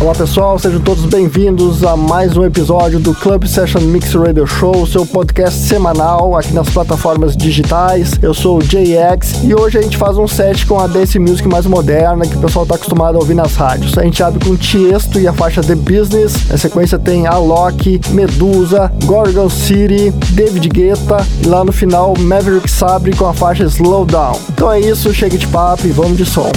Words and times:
Olá 0.00 0.14
pessoal, 0.14 0.58
sejam 0.58 0.80
todos 0.80 1.04
bem-vindos 1.04 1.84
a 1.84 1.94
mais 1.94 2.34
um 2.34 2.42
episódio 2.42 2.98
do 2.98 3.14
Club 3.14 3.44
Session 3.44 3.82
Mix 3.82 4.14
Radio 4.14 4.46
Show, 4.46 4.86
seu 4.86 5.04
podcast 5.04 5.60
semanal 5.60 6.34
aqui 6.38 6.54
nas 6.54 6.70
plataformas 6.70 7.36
digitais. 7.36 8.12
Eu 8.22 8.32
sou 8.32 8.56
o 8.56 8.62
JX 8.62 9.44
e 9.44 9.54
hoje 9.54 9.76
a 9.76 9.82
gente 9.82 9.98
faz 9.98 10.16
um 10.16 10.26
set 10.26 10.64
com 10.64 10.80
a 10.80 10.86
dance 10.86 11.18
music 11.18 11.46
mais 11.46 11.66
moderna 11.66 12.26
que 12.26 12.34
o 12.34 12.40
pessoal 12.40 12.62
está 12.62 12.76
acostumado 12.76 13.16
a 13.16 13.18
ouvir 13.18 13.34
nas 13.34 13.54
rádios. 13.56 13.98
A 13.98 14.02
gente 14.02 14.22
abre 14.22 14.42
com 14.42 14.56
Tiesto 14.56 15.20
e 15.20 15.28
a 15.28 15.34
faixa 15.34 15.60
The 15.60 15.74
Business. 15.74 16.48
Na 16.48 16.56
sequência 16.56 16.98
tem 16.98 17.26
Alok, 17.26 18.00
Medusa, 18.08 18.90
Gorgon 19.04 19.50
City, 19.50 20.10
David 20.30 20.66
Guetta 20.70 21.18
e 21.42 21.46
lá 21.46 21.62
no 21.62 21.72
final 21.72 22.14
Maverick 22.18 22.70
Sabre 22.70 23.14
com 23.14 23.26
a 23.26 23.34
faixa 23.34 23.64
Slow 23.64 24.06
Down. 24.06 24.40
Então 24.48 24.72
é 24.72 24.80
isso, 24.80 25.12
chega 25.12 25.36
de 25.36 25.46
papo 25.48 25.86
e 25.86 25.90
vamos 25.90 26.16
de 26.16 26.24
som. 26.24 26.50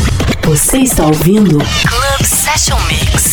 Você 0.46 0.80
está 0.80 1.06
ouvindo 1.06 1.58
Club 1.58 2.26
Session 2.26 2.80
Mix. 2.88 3.33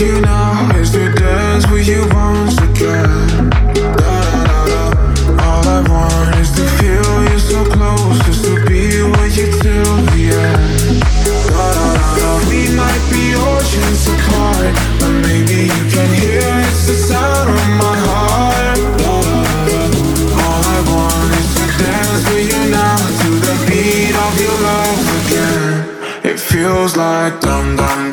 you 0.00 0.20
now 0.20 0.76
is 0.76 0.90
to 0.90 1.10
dance 1.12 1.66
with 1.70 1.88
you 1.88 2.02
once 2.12 2.58
again. 2.58 3.08
Da, 3.72 3.94
da, 3.96 4.44
da, 4.44 4.64
da. 4.66 4.90
All 5.40 5.66
I 5.68 5.80
want 5.88 6.36
is 6.36 6.50
to 6.56 6.64
feel 6.76 7.22
you 7.30 7.38
so 7.38 7.64
close, 7.64 8.18
just 8.26 8.44
to 8.44 8.54
be 8.66 9.00
with 9.02 9.36
you 9.38 9.48
till 9.62 9.96
the 10.12 10.22
end. 10.36 11.00
Da, 11.24 11.32
da, 11.48 11.94
da, 11.96 12.16
da. 12.18 12.28
We 12.50 12.68
might 12.76 13.04
be 13.08 13.34
oceans 13.36 14.04
apart, 14.12 14.74
but 15.00 15.12
maybe 15.24 15.64
you 15.72 15.82
can 15.88 16.10
hear 16.20 16.44
it's 16.68 16.86
the 16.88 16.96
sound 17.08 17.48
of 17.48 17.68
my 17.80 17.96
heart. 18.08 18.78
Da, 19.00 19.22
da, 19.22 19.64
da. 19.64 19.80
All 20.44 20.62
I 20.76 20.80
want 20.92 21.30
is 21.40 21.50
to 21.56 21.66
dance 21.80 22.24
with 22.28 22.52
you 22.52 22.62
now 22.70 22.96
to 23.20 23.28
the 23.46 23.54
beat 23.64 24.12
of 24.12 24.34
your 24.44 24.56
love 24.60 25.00
again. 25.24 25.96
It 26.22 26.38
feels 26.38 26.96
like 26.96 27.40
dum 27.40 27.76
dum 27.76 28.05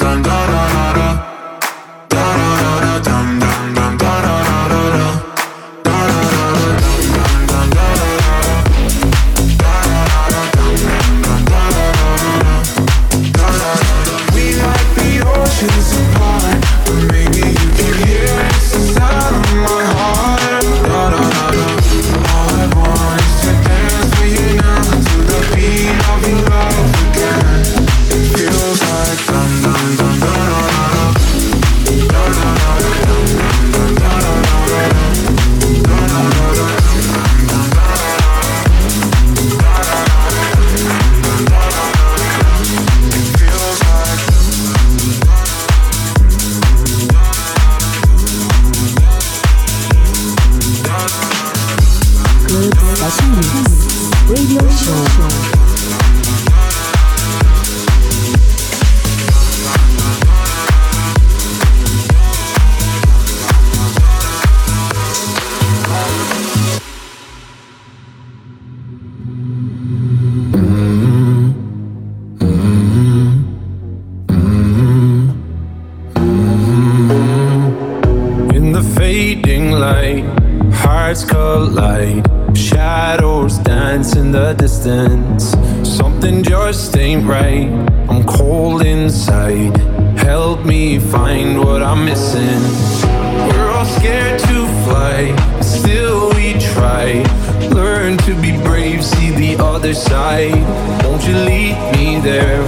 other 99.83 99.93
side. 99.93 101.03
Won't 101.03 101.27
you 101.27 101.35
lead 101.35 101.75
me 101.97 102.17
there? 102.21 102.63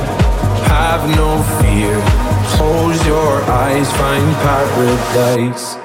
Have 0.67 1.07
no 1.15 1.41
fear. 1.61 1.95
Close 2.57 3.07
your 3.07 3.41
eyes, 3.43 3.89
find 3.93 4.35
paradise. 4.43 5.84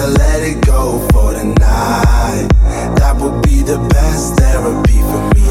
Wanna 0.00 0.18
let 0.18 0.42
it 0.42 0.60
go 0.64 0.98
for 1.12 1.32
the 1.34 1.44
night. 1.44 2.48
That 2.96 3.16
would 3.20 3.42
be 3.42 3.62
the 3.62 3.78
best 3.92 4.36
therapy 4.36 5.00
for 5.10 5.20
me. 5.34 5.48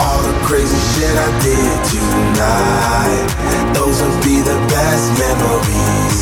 All 0.00 0.22
the 0.22 0.32
crazy 0.46 0.78
shit 0.92 1.12
I 1.12 1.28
did 1.44 1.76
tonight. 1.92 3.28
Those 3.74 4.00
would 4.02 4.22
be 4.24 4.40
the 4.40 4.58
best 4.72 5.12
memories. 5.20 6.20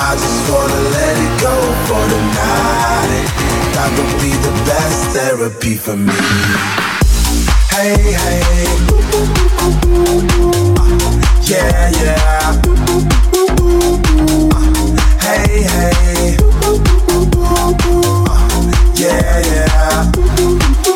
I 0.00 0.16
just 0.16 0.48
wanna 0.50 0.80
let 0.96 1.14
it 1.26 1.34
go 1.44 1.56
for 1.88 2.02
the 2.12 2.20
night. 2.40 3.26
That 3.76 3.90
would 3.96 4.14
be 4.22 4.32
the 4.46 4.54
best 4.64 5.00
therapy 5.12 5.74
for 5.76 5.96
me. 5.96 6.16
Hey, 7.68 8.16
hey. 8.16 8.64
Uh, 10.78 10.96
yeah, 11.42 11.90
yeah. 12.00 12.62
Uh, 14.48 14.95
Hey, 15.26 15.62
hey. 15.64 16.36
Uh, 16.62 17.72
yeah, 18.94 19.40
yeah. 19.40 20.95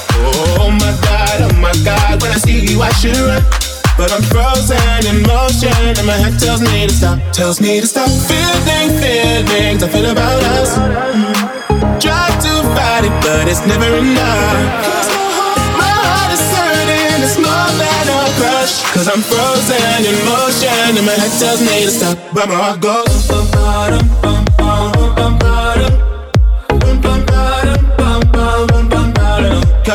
Oh 0.59 0.71
my 0.71 0.93
god, 1.03 1.37
oh 1.45 1.55
my 1.59 1.73
god, 1.83 2.21
when 2.21 2.31
I 2.31 2.37
see 2.37 2.65
you 2.65 2.81
I 2.81 2.91
should 2.99 3.17
run. 3.17 3.43
But 3.97 4.11
I'm 4.11 4.23
frozen 4.23 4.77
in 5.05 5.21
motion, 5.27 5.75
and 5.99 6.07
my 6.07 6.17
head 6.17 6.39
tells 6.39 6.61
me 6.61 6.87
to 6.87 6.93
stop, 6.93 7.19
tells 7.33 7.61
me 7.61 7.81
to 7.81 7.87
stop. 7.87 8.09
Feeling 8.09 8.89
feelings 8.97 9.83
I 9.83 9.87
feel 9.89 10.09
about 10.09 10.41
us. 10.57 10.75
Try 12.01 12.27
to 12.45 12.53
fight 12.73 13.03
it, 13.05 13.15
but 13.21 13.47
it's 13.47 13.65
never 13.67 13.89
enough. 13.97 14.57
My 15.77 15.91
heart 15.91 16.31
is 16.33 16.41
hurting, 16.55 17.21
it's 17.21 17.37
more 17.37 17.71
than 17.77 18.05
a 18.09 18.21
crush. 18.39 18.81
Cause 18.95 19.07
I'm 19.07 19.21
frozen 19.21 20.01
in 20.07 20.17
motion, 20.25 20.97
and 20.97 21.05
my 21.05 21.13
head 21.13 21.33
tells 21.39 21.61
me 21.61 21.85
to 21.85 21.91
stop, 21.91 22.17
but 22.33 22.47
my 22.47 22.55
heart 22.55 22.81
goes. 22.81 24.20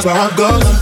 Cause 0.06 0.14
my 0.14 0.20
heart 0.20 0.36
goes. 0.36 0.76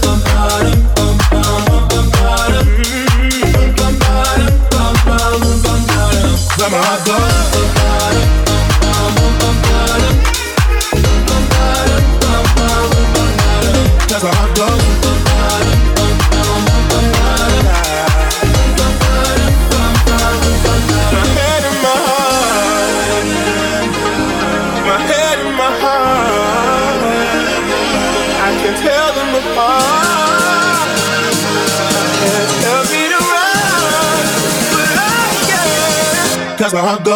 Can. 36.84 37.13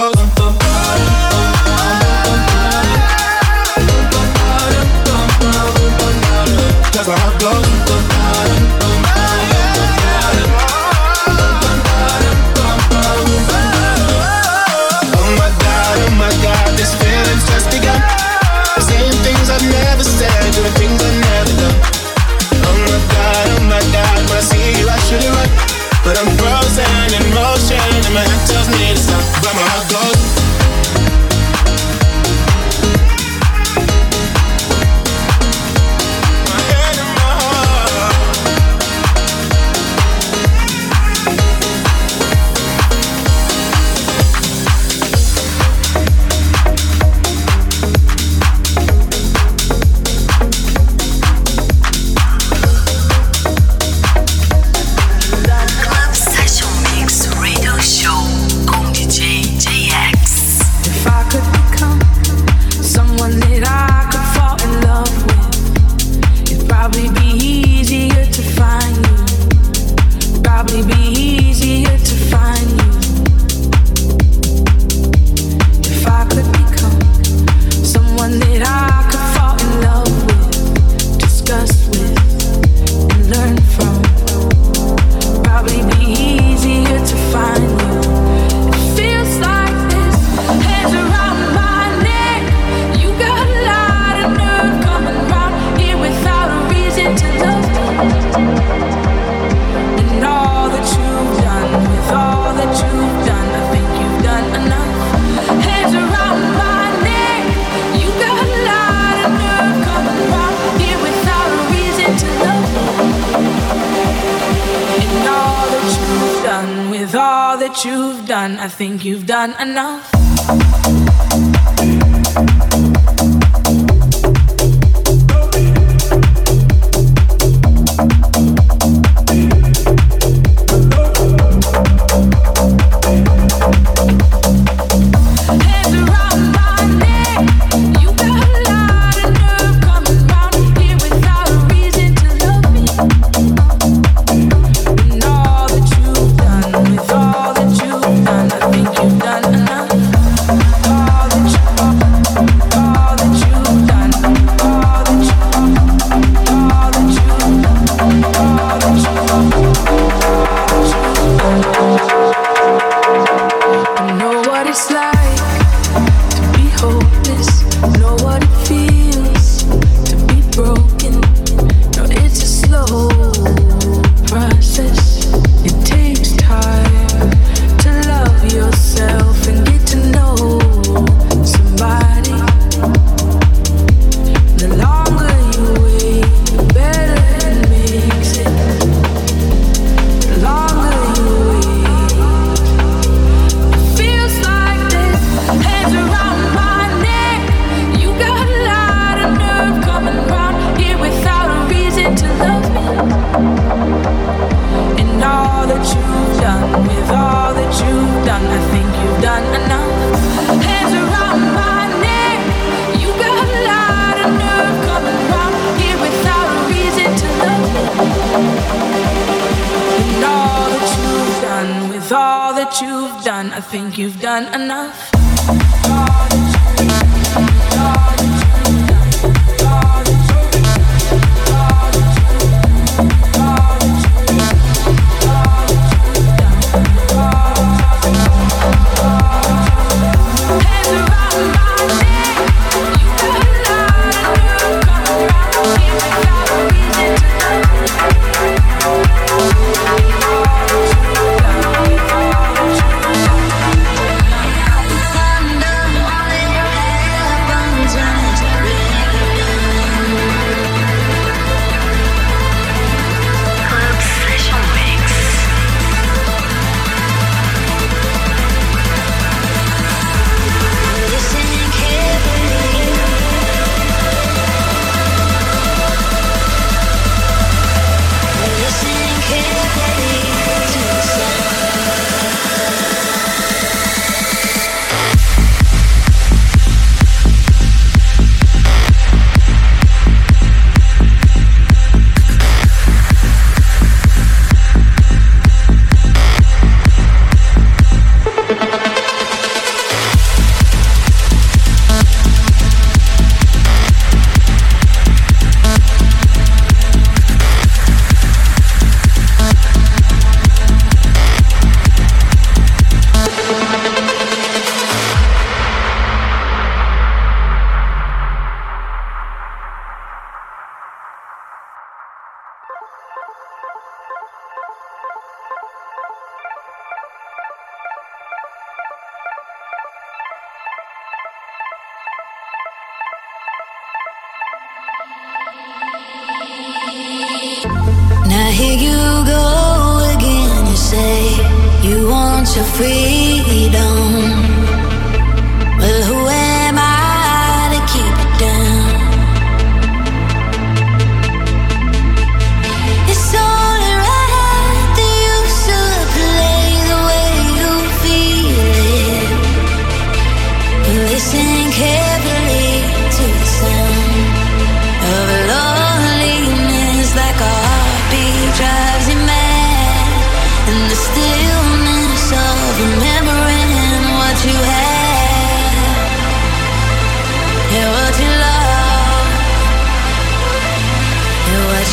Enough. 119.58 119.87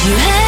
You 0.06 0.14
had. 0.18 0.45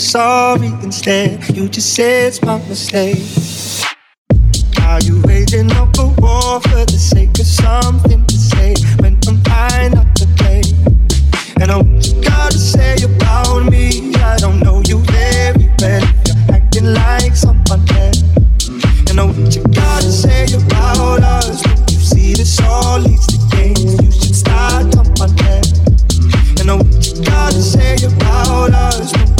Sorry 0.00 0.68
instead. 0.82 1.46
You 1.54 1.68
just 1.68 1.94
said 1.94 2.28
it's 2.28 2.42
my 2.42 2.56
mistake. 2.68 3.18
Are 4.82 5.00
you 5.02 5.20
waging 5.24 5.70
up 5.72 5.96
a 5.98 6.06
war 6.18 6.60
for 6.60 6.84
the 6.86 6.98
sake 6.98 7.38
of 7.38 7.46
something 7.46 8.24
to 8.24 8.34
say 8.34 8.74
when 9.00 9.18
I'm 9.28 9.38
fine 9.44 9.92
not 9.92 10.16
to 10.16 10.26
play? 10.38 10.62
And 11.60 11.70
oh, 11.70 11.82
what 11.82 12.06
you 12.08 12.22
gotta 12.22 12.58
say 12.58 12.96
about 13.04 13.70
me? 13.70 14.14
I 14.16 14.38
don't 14.38 14.60
know 14.60 14.82
you 14.86 14.98
very 15.12 15.68
well. 15.80 16.02
You're 16.26 16.56
acting 16.56 16.94
like 16.94 17.36
someone 17.36 17.84
else. 18.00 18.22
And 19.10 19.20
oh, 19.20 19.28
what 19.28 19.54
you 19.54 19.62
gotta 19.64 20.10
say 20.10 20.46
about 20.54 21.20
us? 21.22 21.60
Don't 21.62 21.90
you 21.92 21.98
see 21.98 22.32
this 22.32 22.58
all 22.62 22.98
leads 23.00 23.26
to 23.26 23.56
games? 23.56 24.00
You 24.00 24.10
should 24.10 24.34
start 24.34 24.92
someone 24.94 25.38
else. 25.44 25.78
And 26.58 26.70
oh, 26.70 26.78
what 26.78 27.06
you 27.06 27.22
gotta 27.22 27.60
say 27.60 27.96
about 28.06 28.72
us? 28.72 29.39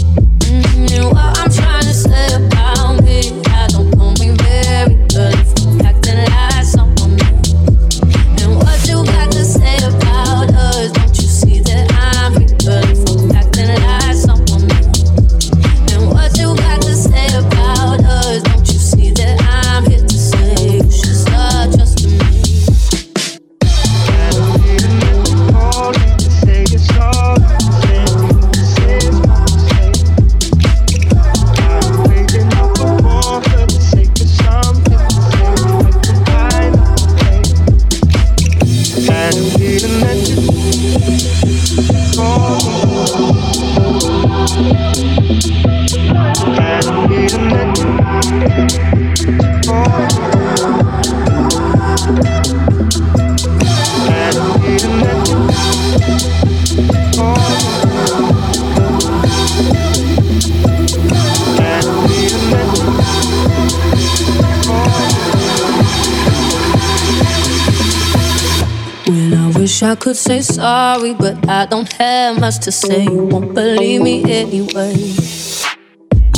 Say 70.31 70.53
sorry, 70.53 71.13
but 71.13 71.35
I 71.49 71.65
don't 71.65 71.91
have 71.93 72.39
much 72.39 72.59
to 72.59 72.71
say. 72.71 73.03
You 73.03 73.23
won't 73.25 73.53
believe 73.53 74.01
me 74.01 74.23
anyway. 74.23 74.95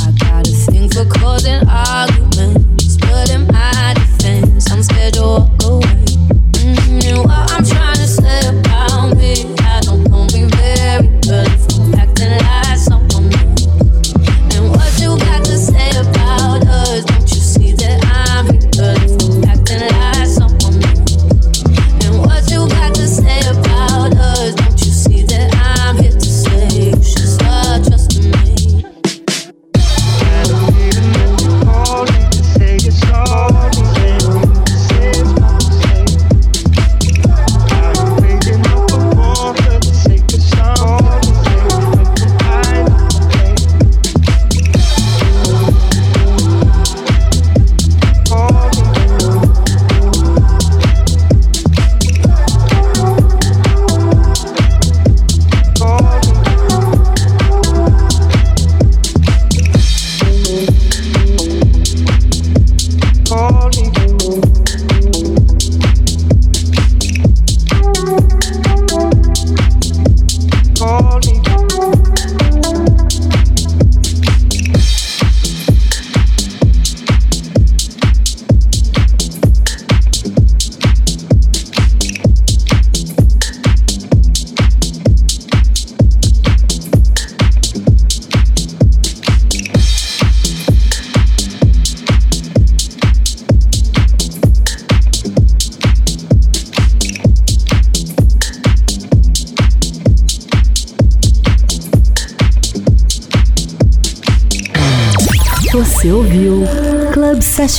I 0.04 0.10
got 0.18 0.48
a 0.48 0.50
thing 0.66 0.88
for 0.90 1.04
causing 1.04 1.62
arguments, 1.68 2.96
but 2.96 3.30
in 3.30 3.46
my 3.46 3.94
defense, 3.94 4.68
I'm 4.72 4.82
scared 4.82 5.14
to 5.14 5.22
walk 5.22 5.62
away. 5.62 6.06
Mhm, 6.58 7.04
And 7.06 7.18
what 7.18 7.52
I'm 7.52 7.64
trying 7.64 8.00
to 8.04 8.08
say 8.08 8.63